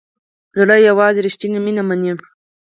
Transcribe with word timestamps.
زړه 0.57 0.75
یوازې 0.87 1.19
ریښتیني 1.25 1.59
مینه 1.65 1.83
مني. 1.87 2.11